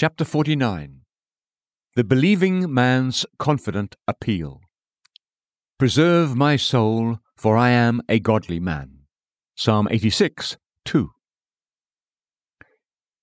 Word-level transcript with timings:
Chapter 0.00 0.24
49 0.24 1.02
The 1.94 2.04
Believing 2.04 2.72
Man's 2.72 3.26
Confident 3.38 3.96
Appeal. 4.08 4.62
Preserve 5.78 6.34
my 6.34 6.56
soul, 6.56 7.18
for 7.36 7.58
I 7.58 7.68
am 7.68 8.00
a 8.08 8.18
godly 8.18 8.60
man. 8.60 9.00
Psalm 9.56 9.88
86 9.90 10.56
2. 10.86 11.10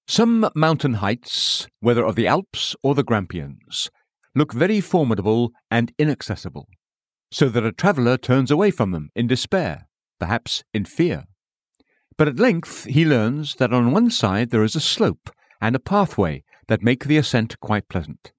Some 0.08 0.52
mountain 0.54 0.94
heights, 1.02 1.66
whether 1.80 2.06
of 2.06 2.14
the 2.16 2.28
Alps 2.28 2.76
or 2.84 2.94
the 2.94 3.02
Grampians, 3.02 3.90
look 4.36 4.54
very 4.54 4.80
formidable 4.80 5.54
and 5.72 5.92
inaccessible, 5.98 6.68
so 7.32 7.50
that 7.50 7.66
a 7.66 7.72
traveller 7.72 8.18
turns 8.18 8.52
away 8.52 8.70
from 8.70 8.92
them 8.92 9.10
in 9.16 9.26
despair, 9.26 9.88
perhaps 10.20 10.64
in 10.76 10.86
fear. 10.86 11.24
But 12.20 12.28
at 12.28 12.38
length 12.38 12.84
he 12.84 13.04
learns 13.04 13.56
that 13.56 13.74
on 13.74 13.90
one 13.90 14.12
side 14.12 14.52
there 14.52 14.64
is 14.64 14.76
a 14.76 14.80
slope 14.80 15.32
and 15.60 15.76
a 15.76 15.80
pathway 15.80 16.44
that 16.68 16.84
make 16.84 17.06
the 17.06 17.18
ascent 17.18 17.60
quite 17.60 17.90
pleasant. 17.90 18.32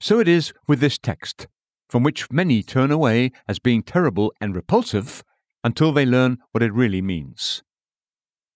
So 0.00 0.20
it 0.20 0.28
is 0.28 0.52
with 0.68 0.80
this 0.80 0.98
text, 0.98 1.46
from 1.88 2.02
which 2.02 2.30
many 2.30 2.62
turn 2.62 2.90
away 2.90 3.32
as 3.48 3.58
being 3.58 3.82
terrible 3.82 4.32
and 4.40 4.54
repulsive 4.54 5.24
until 5.64 5.92
they 5.92 6.06
learn 6.06 6.38
what 6.52 6.62
it 6.62 6.72
really 6.72 7.02
means. 7.02 7.62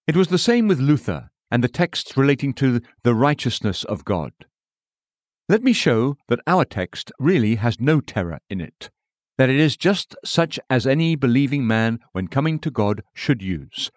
It 0.07 0.17
was 0.17 0.29
the 0.29 0.39
same 0.39 0.69
with 0.69 0.81
Luther 0.81 1.31
and 1.51 1.65
the 1.65 1.69
texts 1.69 2.17
relating 2.17 2.53
to 2.55 2.81
the 3.03 3.15
righteousness 3.15 3.85
of 3.85 4.05
God. 4.05 4.33
Let 5.49 5.63
me 5.63 5.73
show 5.73 6.17
that 6.29 6.41
our 6.47 6.65
text 6.65 7.11
really 7.19 7.57
has 7.57 7.81
no 7.81 8.01
terror 8.01 8.39
in 8.49 8.61
it, 8.61 8.91
that 9.37 9.51
it 9.51 9.59
is 9.59 9.77
just 9.77 10.15
such 10.25 10.61
as 10.69 10.87
any 10.87 11.17
believing 11.17 11.67
man, 11.67 11.99
when 12.13 12.29
coming 12.29 12.59
to 12.61 12.71
God, 12.71 13.03
should 13.15 13.43
use, 13.43 13.91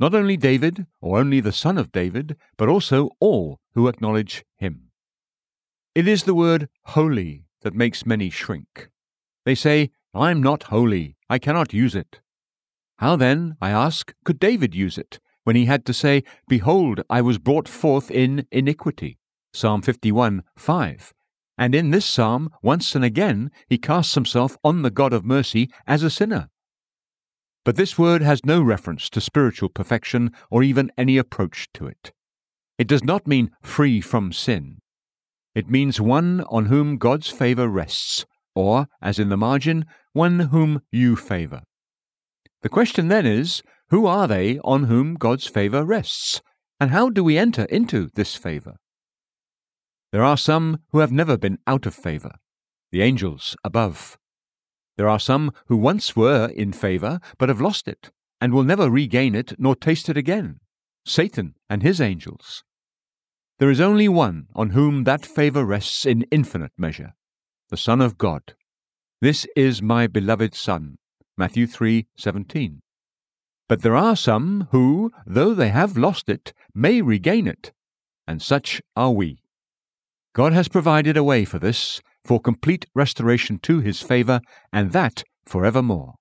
not 0.00 0.14
only 0.14 0.36
David, 0.36 0.86
or 1.00 1.18
only 1.18 1.40
the 1.40 1.52
son 1.52 1.78
of 1.78 1.92
David, 1.92 2.36
but 2.56 2.68
also 2.68 3.10
all 3.20 3.58
who 3.78 3.86
acknowledge 3.86 4.44
him. 4.56 4.90
It 5.94 6.08
is 6.08 6.24
the 6.24 6.34
word 6.34 6.68
holy 6.86 7.44
that 7.62 7.76
makes 7.76 8.04
many 8.04 8.28
shrink. 8.28 8.88
They 9.44 9.54
say, 9.54 9.90
I'm 10.12 10.42
not 10.42 10.64
holy, 10.64 11.14
I 11.30 11.38
cannot 11.38 11.72
use 11.72 11.94
it. 11.94 12.20
How 12.96 13.14
then, 13.14 13.56
I 13.60 13.70
ask, 13.70 14.12
could 14.24 14.40
David 14.40 14.74
use 14.74 14.98
it, 14.98 15.20
when 15.44 15.54
he 15.54 15.66
had 15.66 15.86
to 15.86 15.94
say, 15.94 16.24
Behold, 16.48 17.02
I 17.08 17.20
was 17.20 17.38
brought 17.38 17.68
forth 17.68 18.10
in 18.10 18.48
iniquity? 18.50 19.16
Psalm 19.52 19.80
51 19.80 20.42
5. 20.56 21.14
And 21.56 21.72
in 21.72 21.90
this 21.90 22.04
psalm, 22.04 22.50
once 22.60 22.96
and 22.96 23.04
again, 23.04 23.52
he 23.68 23.78
casts 23.78 24.16
himself 24.16 24.56
on 24.64 24.82
the 24.82 24.90
God 24.90 25.12
of 25.12 25.24
mercy 25.24 25.70
as 25.86 26.02
a 26.02 26.10
sinner. 26.10 26.48
But 27.64 27.76
this 27.76 27.96
word 27.96 28.22
has 28.22 28.44
no 28.44 28.60
reference 28.60 29.08
to 29.10 29.20
spiritual 29.20 29.68
perfection 29.68 30.32
or 30.50 30.64
even 30.64 30.90
any 30.98 31.16
approach 31.16 31.68
to 31.74 31.86
it. 31.86 32.10
It 32.78 32.86
does 32.86 33.02
not 33.02 33.26
mean 33.26 33.50
free 33.60 34.00
from 34.00 34.32
sin. 34.32 34.78
It 35.54 35.68
means 35.68 36.00
one 36.00 36.42
on 36.42 36.66
whom 36.66 36.96
God's 36.96 37.28
favour 37.28 37.68
rests, 37.68 38.24
or, 38.54 38.86
as 39.02 39.18
in 39.18 39.28
the 39.28 39.36
margin, 39.36 39.84
one 40.12 40.38
whom 40.38 40.82
you 40.92 41.16
favour. 41.16 41.62
The 42.62 42.68
question 42.68 43.08
then 43.08 43.26
is 43.26 43.62
who 43.90 44.06
are 44.06 44.28
they 44.28 44.58
on 44.60 44.84
whom 44.84 45.14
God's 45.14 45.48
favour 45.48 45.84
rests, 45.84 46.40
and 46.78 46.92
how 46.92 47.10
do 47.10 47.24
we 47.24 47.36
enter 47.36 47.64
into 47.64 48.10
this 48.14 48.36
favour? 48.36 48.76
There 50.12 50.22
are 50.24 50.36
some 50.36 50.78
who 50.90 51.00
have 51.00 51.12
never 51.12 51.36
been 51.36 51.58
out 51.66 51.84
of 51.84 51.94
favour, 51.94 52.36
the 52.92 53.02
angels 53.02 53.56
above. 53.64 54.16
There 54.96 55.08
are 55.08 55.20
some 55.20 55.52
who 55.66 55.76
once 55.76 56.14
were 56.14 56.46
in 56.46 56.72
favour, 56.72 57.20
but 57.38 57.48
have 57.48 57.60
lost 57.60 57.88
it, 57.88 58.10
and 58.40 58.52
will 58.52 58.64
never 58.64 58.88
regain 58.88 59.34
it 59.34 59.58
nor 59.58 59.74
taste 59.74 60.08
it 60.08 60.16
again 60.16 60.60
Satan 61.04 61.54
and 61.70 61.82
his 61.82 62.00
angels. 62.00 62.62
There 63.58 63.70
is 63.70 63.80
only 63.80 64.08
one 64.08 64.46
on 64.54 64.70
whom 64.70 65.02
that 65.02 65.26
favour 65.26 65.64
rests 65.64 66.06
in 66.06 66.22
infinite 66.30 66.72
measure 66.78 67.14
the 67.70 67.76
Son 67.76 68.00
of 68.00 68.16
God. 68.16 68.54
This 69.20 69.46
is 69.56 69.82
my 69.82 70.06
beloved 70.06 70.54
Son. 70.54 70.96
Matthew 71.36 71.66
3:17. 71.66 72.80
But 73.68 73.82
there 73.82 73.96
are 73.96 74.16
some 74.16 74.68
who, 74.70 75.10
though 75.26 75.54
they 75.54 75.70
have 75.70 75.98
lost 75.98 76.28
it, 76.28 76.54
may 76.72 77.02
regain 77.02 77.48
it, 77.48 77.72
and 78.28 78.40
such 78.40 78.80
are 78.94 79.10
we. 79.10 79.42
God 80.34 80.52
has 80.52 80.68
provided 80.68 81.16
a 81.16 81.24
way 81.24 81.44
for 81.44 81.58
this, 81.58 82.00
for 82.24 82.40
complete 82.40 82.86
restoration 82.94 83.58
to 83.64 83.80
his 83.80 84.00
favour, 84.00 84.40
and 84.72 84.92
that 84.92 85.24
for 85.44 85.66
evermore. 85.66 86.14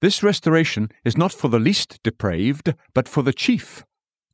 This 0.00 0.22
restoration 0.22 0.88
is 1.04 1.18
not 1.18 1.32
for 1.32 1.48
the 1.48 1.60
least 1.60 2.00
depraved, 2.02 2.74
but 2.94 3.08
for 3.08 3.22
the 3.22 3.32
chief, 3.32 3.84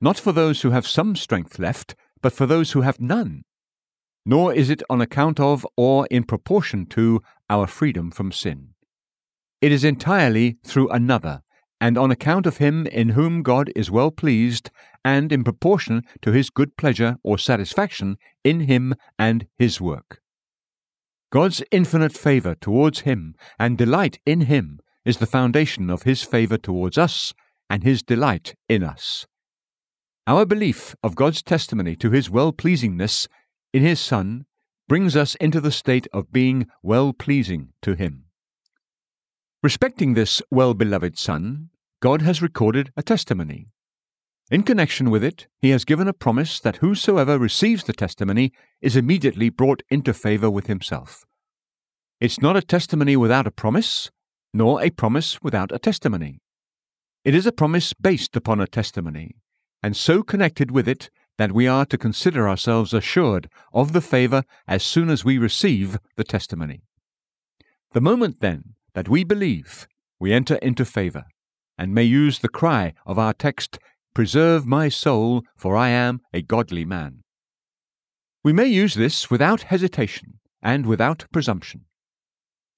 not 0.05 0.21
for 0.21 0.33
those 0.33 0.61
who 0.61 0.69
have 0.69 0.87
some 0.87 1.17
strength 1.17 1.59
left, 1.59 1.95
but 2.21 2.35
for 2.35 2.45
those 2.45 2.73
who 2.73 2.83
have 2.83 3.01
none. 3.01 3.43
Nor 4.27 4.53
is 4.53 4.69
it 4.69 4.83
on 4.91 5.01
account 5.01 5.41
of 5.41 5.67
or 5.79 6.07
in 6.11 6.25
proportion 6.25 6.85
to 6.91 7.23
our 7.49 7.67
freedom 7.67 8.11
from 8.11 8.31
sin. 8.31 8.75
It 9.63 9.73
is 9.73 9.83
entirely 9.83 10.59
through 10.63 10.91
another, 10.91 11.41
and 11.81 11.97
on 11.97 12.11
account 12.11 12.45
of 12.45 12.59
him 12.59 12.87
in 12.89 13.11
whom 13.11 13.43
God 13.43 13.73
is 13.75 13.91
well 13.91 14.11
pleased, 14.11 14.71
and 15.03 15.33
in 15.33 15.43
proportion 15.43 16.03
to 16.21 16.33
his 16.33 16.51
good 16.51 16.77
pleasure 16.77 17.17
or 17.23 17.39
satisfaction 17.39 18.19
in 18.45 18.61
him 18.61 18.95
and 19.19 19.47
his 19.57 19.81
work. 19.81 20.21
God's 21.33 21.63
infinite 21.71 22.13
favour 22.13 22.55
towards 22.55 23.01
him 23.01 23.37
and 23.59 23.79
delight 23.79 24.19
in 24.27 24.43
him 24.43 24.81
is 25.07 25.17
the 25.17 25.27
foundation 25.39 25.89
of 25.89 26.03
his 26.03 26.23
favour 26.23 26.59
towards 26.59 26.99
us 26.99 27.33
and 27.71 27.85
his 27.85 28.03
delight 28.03 28.55
in 28.69 28.83
us. 28.83 29.25
Our 30.27 30.47
belief 30.47 30.97
of 31.03 31.17
God's 31.17 31.43
testimony 31.43 31.97
to 31.97 32.11
his 32.11 32.31
well 32.31 32.51
pleasingness 32.51 33.29
in 33.75 33.83
his 33.83 34.01
Son 34.01 34.47
brings 34.89 35.17
us 35.17 35.35
into 35.35 35.61
the 35.61 35.71
state 35.71 36.07
of 36.15 36.33
being 36.33 36.67
well 36.83 37.13
pleasing 37.13 37.75
to 37.83 37.95
him. 37.95 38.25
Respecting 39.63 40.15
this 40.15 40.41
well 40.51 40.73
beloved 40.73 41.19
Son, 41.19 41.69
God 42.01 42.23
has 42.23 42.41
recorded 42.41 42.91
a 42.97 43.03
testimony. 43.03 43.69
In 44.51 44.63
connection 44.63 45.11
with 45.11 45.23
it, 45.23 45.47
he 45.59 45.71
has 45.71 45.85
given 45.85 46.09
a 46.09 46.15
promise 46.15 46.59
that 46.61 46.77
whosoever 46.77 47.39
receives 47.39 47.85
the 47.85 47.93
testimony 47.93 48.53
is 48.81 48.97
immediately 48.97 49.51
brought 49.51 49.83
into 49.91 50.15
favour 50.15 50.51
with 50.51 50.69
himself. 50.69 51.27
It's 52.19 52.41
not 52.41 52.57
a 52.57 52.63
testimony 52.63 53.15
without 53.15 53.47
a 53.47 53.51
promise, 53.51 54.11
nor 54.55 54.83
a 54.83 54.89
promise 54.89 55.43
without 55.43 55.71
a 55.71 55.79
testimony. 55.79 56.41
It 57.25 57.35
is 57.35 57.47
a 57.47 57.53
promise 57.53 57.93
based 57.93 58.37
upon 58.37 58.61
a 58.61 58.67
testimony, 58.67 59.37
and 59.85 59.95
so 59.95 60.23
connected 60.23 60.71
with 60.71 60.89
it 60.89 61.11
that 61.37 61.53
we 61.53 61.69
are 61.69 61.85
to 61.85 61.99
consider 61.99 62.49
ourselves 62.49 62.95
assured 62.95 63.51
of 63.75 63.93
the 63.93 64.01
favour 64.01 64.43
as 64.67 64.83
soon 64.83 65.11
as 65.11 65.27
we 65.27 65.37
receive 65.37 65.99
the 66.17 66.25
testimony. 66.25 66.81
The 67.93 68.01
moment, 68.01 68.41
then, 68.41 68.77
that 68.95 69.11
we 69.11 69.25
believe, 69.25 69.87
we 70.19 70.33
enter 70.33 70.55
into 70.55 70.87
favour, 70.87 71.25
and 71.77 71.93
may 71.93 72.03
use 72.03 72.39
the 72.39 72.49
cry 72.49 72.95
of 73.05 73.19
our 73.19 73.35
text 73.35 73.79
Preserve 74.15 74.65
my 74.65 74.89
soul, 74.89 75.43
for 75.55 75.77
I 75.77 75.91
am 75.91 76.23
a 76.33 76.41
godly 76.41 76.87
man. 76.87 77.23
We 78.43 78.55
may 78.55 78.69
use 78.69 78.95
this 78.95 79.31
without 79.31 79.65
hesitation 79.65 80.39
and 80.63 80.87
without 80.87 81.27
presumption. 81.31 81.83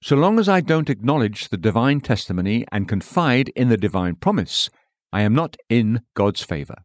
So 0.03 0.17
long 0.17 0.39
as 0.39 0.49
I 0.49 0.59
don't 0.59 0.89
acknowledge 0.89 1.47
the 1.47 1.57
divine 1.57 2.01
testimony 2.01 2.65
and 2.69 2.89
confide 2.89 3.47
in 3.55 3.69
the 3.69 3.77
divine 3.77 4.15
promise, 4.15 4.69
I 5.13 5.21
am 5.21 5.33
not 5.33 5.55
in 5.69 6.01
God's 6.13 6.43
favour. 6.43 6.75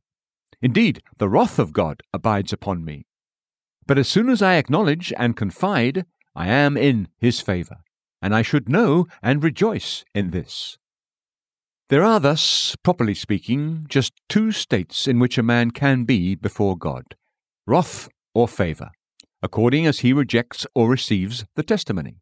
Indeed, 0.62 1.02
the 1.18 1.28
wrath 1.28 1.58
of 1.58 1.72
God 1.72 2.02
abides 2.12 2.52
upon 2.52 2.84
me. 2.84 3.04
But 3.86 3.98
as 3.98 4.08
soon 4.08 4.28
as 4.28 4.40
I 4.40 4.54
acknowledge 4.54 5.12
and 5.18 5.36
confide, 5.36 6.06
I 6.36 6.46
am 6.48 6.76
in 6.76 7.08
His 7.18 7.40
favour, 7.40 7.78
and 8.22 8.34
I 8.34 8.42
should 8.42 8.68
know 8.68 9.08
and 9.22 9.42
rejoice 9.42 10.04
in 10.14 10.30
this. 10.30 10.78
There 11.88 12.04
are 12.04 12.20
thus, 12.20 12.76
properly 12.82 13.14
speaking, 13.14 13.86
just 13.88 14.14
two 14.28 14.52
states 14.52 15.06
in 15.06 15.18
which 15.18 15.36
a 15.36 15.42
man 15.42 15.72
can 15.72 16.04
be 16.04 16.34
before 16.34 16.78
God 16.78 17.16
wrath 17.66 18.08
or 18.34 18.48
favour, 18.48 18.90
according 19.42 19.86
as 19.86 20.00
he 20.00 20.12
rejects 20.12 20.66
or 20.74 20.88
receives 20.88 21.44
the 21.54 21.62
testimony. 21.62 22.16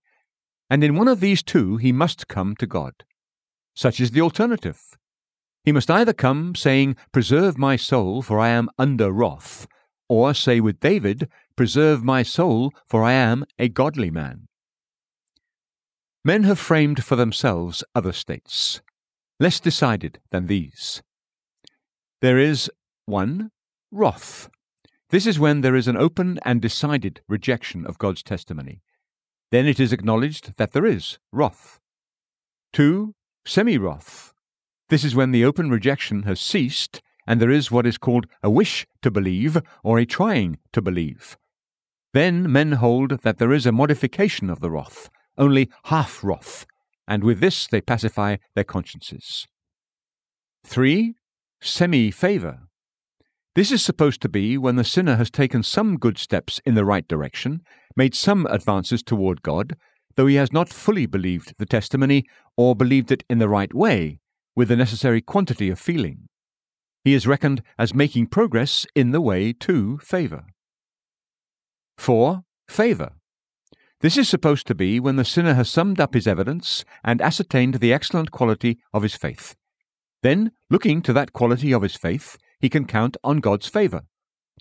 And 0.68 0.84
in 0.84 0.96
one 0.96 1.08
of 1.08 1.20
these 1.20 1.42
two 1.42 1.76
he 1.76 1.92
must 1.92 2.28
come 2.28 2.56
to 2.56 2.66
God. 2.66 2.92
Such 3.74 4.00
is 4.00 4.10
the 4.10 4.20
alternative. 4.20 4.80
He 5.64 5.72
must 5.72 5.90
either 5.90 6.12
come 6.12 6.54
saying, 6.54 6.96
Preserve 7.12 7.58
my 7.58 7.76
soul, 7.76 8.22
for 8.22 8.38
I 8.38 8.48
am 8.48 8.70
under 8.78 9.12
wrath, 9.12 9.66
or 10.08 10.34
say 10.34 10.60
with 10.60 10.80
David, 10.80 11.28
Preserve 11.56 12.02
my 12.02 12.22
soul, 12.22 12.72
for 12.86 13.02
I 13.02 13.12
am 13.12 13.44
a 13.58 13.68
godly 13.68 14.10
man. 14.10 14.48
Men 16.24 16.44
have 16.44 16.58
framed 16.58 17.04
for 17.04 17.16
themselves 17.16 17.84
other 17.94 18.12
states 18.12 18.80
less 19.40 19.58
decided 19.58 20.20
than 20.30 20.46
these. 20.46 21.02
There 22.20 22.38
is 22.38 22.70
1. 23.06 23.50
Wrath. 23.90 24.50
This 25.08 25.26
is 25.26 25.40
when 25.40 25.62
there 25.62 25.74
is 25.74 25.88
an 25.88 25.96
open 25.96 26.38
and 26.44 26.60
decided 26.60 27.22
rejection 27.26 27.86
of 27.86 27.98
God's 27.98 28.22
testimony. 28.22 28.82
Then 29.50 29.66
it 29.66 29.80
is 29.80 29.92
acknowledged 29.92 30.58
that 30.58 30.72
there 30.72 30.86
is 30.86 31.18
wrath. 31.32 31.80
2. 32.74 33.14
Semi 33.46 33.78
wrath. 33.78 34.32
This 34.90 35.04
is 35.04 35.14
when 35.14 35.30
the 35.30 35.44
open 35.44 35.70
rejection 35.70 36.24
has 36.24 36.40
ceased 36.40 37.00
and 37.24 37.40
there 37.40 37.50
is 37.50 37.70
what 37.70 37.86
is 37.86 37.96
called 37.96 38.26
a 38.42 38.50
wish 38.50 38.88
to 39.02 39.10
believe 39.10 39.56
or 39.84 40.00
a 40.00 40.04
trying 40.04 40.58
to 40.72 40.82
believe. 40.82 41.38
Then 42.12 42.50
men 42.50 42.72
hold 42.72 43.20
that 43.22 43.38
there 43.38 43.52
is 43.52 43.66
a 43.66 43.72
modification 43.72 44.50
of 44.50 44.58
the 44.58 44.70
wrath, 44.70 45.08
only 45.38 45.70
half 45.84 46.24
wrath, 46.24 46.66
and 47.06 47.22
with 47.22 47.38
this 47.38 47.68
they 47.68 47.80
pacify 47.80 48.38
their 48.56 48.64
consciences. 48.64 49.46
3. 50.64 51.14
Semi 51.60 52.10
favour. 52.10 52.62
This 53.54 53.70
is 53.70 53.84
supposed 53.84 54.20
to 54.22 54.28
be 54.28 54.58
when 54.58 54.74
the 54.74 54.82
sinner 54.82 55.14
has 55.14 55.30
taken 55.30 55.62
some 55.62 55.98
good 55.98 56.18
steps 56.18 56.60
in 56.66 56.74
the 56.74 56.84
right 56.84 57.06
direction, 57.06 57.60
made 57.94 58.16
some 58.16 58.44
advances 58.46 59.04
toward 59.04 59.42
God, 59.42 59.76
though 60.16 60.26
he 60.26 60.34
has 60.34 60.52
not 60.52 60.68
fully 60.68 61.06
believed 61.06 61.54
the 61.58 61.66
testimony 61.66 62.24
or 62.56 62.74
believed 62.74 63.12
it 63.12 63.22
in 63.30 63.38
the 63.38 63.48
right 63.48 63.72
way, 63.72 64.18
with 64.54 64.68
the 64.68 64.76
necessary 64.76 65.20
quantity 65.20 65.70
of 65.70 65.78
feeling. 65.78 66.28
He 67.04 67.14
is 67.14 67.26
reckoned 67.26 67.62
as 67.78 67.94
making 67.94 68.26
progress 68.26 68.86
in 68.94 69.10
the 69.10 69.20
way 69.20 69.52
to 69.54 69.98
favour. 69.98 70.44
4. 71.96 72.42
Favour. 72.68 73.12
This 74.00 74.16
is 74.16 74.28
supposed 74.28 74.66
to 74.66 74.74
be 74.74 74.98
when 74.98 75.16
the 75.16 75.24
sinner 75.24 75.54
has 75.54 75.68
summed 75.68 76.00
up 76.00 76.14
his 76.14 76.26
evidence 76.26 76.84
and 77.04 77.20
ascertained 77.20 77.74
the 77.74 77.92
excellent 77.92 78.30
quality 78.30 78.78
of 78.94 79.02
his 79.02 79.14
faith. 79.14 79.54
Then, 80.22 80.52
looking 80.70 81.02
to 81.02 81.12
that 81.12 81.32
quality 81.32 81.72
of 81.72 81.82
his 81.82 81.96
faith, 81.96 82.38
he 82.58 82.68
can 82.68 82.86
count 82.86 83.16
on 83.24 83.40
God's 83.40 83.68
favour, 83.68 84.02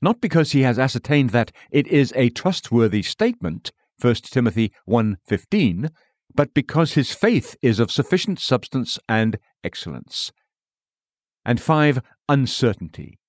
not 0.01 0.21
because 0.21 0.51
he 0.51 0.61
has 0.61 0.79
ascertained 0.79 1.29
that 1.31 1.51
it 1.71 1.87
is 1.87 2.13
a 2.15 2.29
trustworthy 2.29 3.01
statement, 3.01 3.71
1 4.01 4.15
Timothy 4.31 4.71
1:15, 4.87 5.89
but 6.33 6.53
because 6.53 6.93
his 6.93 7.13
faith 7.13 7.55
is 7.61 7.79
of 7.79 7.91
sufficient 7.91 8.39
substance 8.39 8.99
and 9.07 9.39
excellence. 9.63 10.31
And 11.45 11.59
5. 11.61 12.01
Uncertainty. 12.27 13.19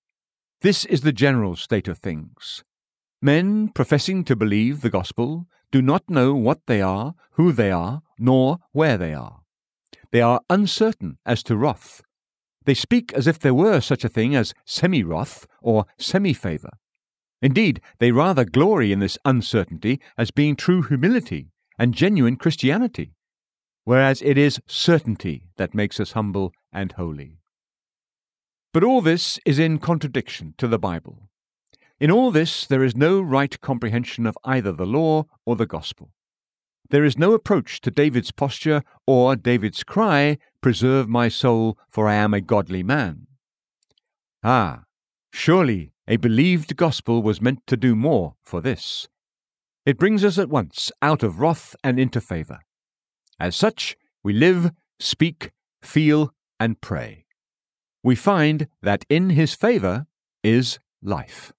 This 0.61 0.85
is 0.85 1.01
the 1.01 1.13
general 1.13 1.57
state 1.57 1.89
of 1.89 1.99
things. 1.99 2.63
Men 3.23 3.69
professing 3.69 4.25
to 4.25 4.37
believe 4.37 4.81
the 4.81 4.91
gospel 4.91 5.47
do 5.71 5.81
not 5.81 6.11
know 6.11 6.35
what 6.35 6.61
they 6.67 6.81
are, 6.83 7.15
who 7.33 7.53
they 7.53 7.71
are, 7.71 8.03
nor 8.19 8.59
where 8.73 8.99
they 8.99 9.15
are. 9.15 9.41
They 10.11 10.21
are 10.21 10.41
uncertain 10.51 11.19
as 11.25 11.43
to 11.45 11.57
wrath, 11.57 12.03
they 12.65 12.75
speak 12.75 13.13
as 13.15 13.27
if 13.27 13.39
there 13.39 13.55
were 13.55 13.81
such 13.81 14.05
a 14.05 14.09
thing 14.09 14.35
as 14.37 14.55
semi 14.65 15.03
wrath 15.03 15.47
or 15.63 15.87
semi 15.99 16.33
favour. 16.33 16.71
Indeed, 17.43 17.81
they 17.99 18.13
rather 18.13 18.45
glory 18.45 18.93
in 18.93 18.99
this 18.99 19.19
uncertainty 19.25 20.01
as 20.19 20.31
being 20.31 20.57
true 20.57 20.83
humility 20.83 21.49
and 21.81 21.95
genuine 21.95 22.37
Christianity, 22.37 23.15
whereas 23.85 24.21
it 24.21 24.37
is 24.37 24.61
certainty 24.67 25.47
that 25.57 25.75
makes 25.75 25.99
us 25.99 26.13
humble 26.13 26.53
and 26.71 26.93
holy. 26.93 27.39
But 28.75 28.85
all 28.85 29.01
this 29.01 29.39
is 29.47 29.59
in 29.59 29.79
contradiction 29.79 30.53
to 30.59 30.69
the 30.69 30.79
Bible. 30.79 31.31
In 31.99 32.11
all 32.11 32.31
this, 32.31 32.67
there 32.67 32.85
is 32.85 32.95
no 32.95 33.23
right 33.23 33.59
comprehension 33.63 34.27
of 34.27 34.37
either 34.45 34.73
the 34.73 34.85
law 34.85 35.25
or 35.47 35.57
the 35.57 35.65
gospel. 35.65 36.11
There 36.91 37.05
is 37.05 37.17
no 37.17 37.33
approach 37.33 37.81
to 37.81 37.91
David's 37.91 38.31
posture 38.31 38.83
or 39.07 39.35
David's 39.35 39.83
cry, 39.83 40.37
Preserve 40.61 41.09
my 41.09 41.29
soul, 41.29 41.79
for 41.89 42.07
I 42.07 42.15
am 42.17 42.35
a 42.35 42.43
godly 42.43 42.83
man. 42.83 43.27
Ah, 44.45 44.83
surely 45.33 45.95
a 46.07 46.19
believed 46.19 46.77
gospel 46.77 47.23
was 47.23 47.41
meant 47.41 47.67
to 47.69 47.77
do 47.79 47.97
more 47.97 48.35
for 48.43 48.61
this. 48.61 49.09
It 49.87 49.99
brings 49.99 50.25
us 50.25 50.39
at 50.39 50.51
once 50.51 50.93
out 51.01 51.23
of 51.23 51.41
wrath 51.41 51.75
and 51.83 51.99
into 51.99 52.21
favour. 52.21 52.61
As 53.39 53.57
such, 53.57 53.97
we 54.23 54.35
live, 54.35 54.73
speak, 54.99 55.53
feel, 55.81 56.35
and 56.59 56.81
pray. 56.81 57.25
We 58.03 58.15
find 58.15 58.67
that 58.83 59.07
in 59.09 59.31
his 59.31 59.55
favour 59.55 60.07
is 60.43 60.79
life. 61.03 61.53